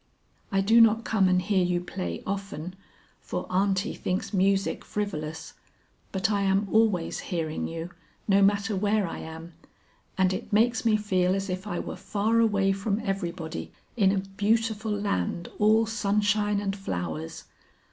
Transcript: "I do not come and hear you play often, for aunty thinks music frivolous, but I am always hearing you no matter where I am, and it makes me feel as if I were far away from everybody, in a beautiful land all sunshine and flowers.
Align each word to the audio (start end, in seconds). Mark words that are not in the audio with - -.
"I 0.51 0.61
do 0.61 0.81
not 0.81 1.03
come 1.03 1.27
and 1.29 1.39
hear 1.39 1.63
you 1.63 1.79
play 1.79 2.23
often, 2.25 2.73
for 3.19 3.45
aunty 3.51 3.93
thinks 3.93 4.33
music 4.33 4.83
frivolous, 4.83 5.53
but 6.11 6.31
I 6.31 6.41
am 6.41 6.67
always 6.71 7.19
hearing 7.19 7.67
you 7.67 7.91
no 8.27 8.41
matter 8.41 8.75
where 8.75 9.07
I 9.07 9.19
am, 9.19 9.53
and 10.17 10.33
it 10.33 10.51
makes 10.51 10.85
me 10.85 10.97
feel 10.97 11.35
as 11.35 11.51
if 11.51 11.67
I 11.67 11.77
were 11.77 11.95
far 11.95 12.39
away 12.39 12.71
from 12.71 12.99
everybody, 13.05 13.71
in 13.95 14.11
a 14.11 14.17
beautiful 14.17 14.89
land 14.91 15.49
all 15.59 15.85
sunshine 15.85 16.59
and 16.59 16.75
flowers. 16.75 17.43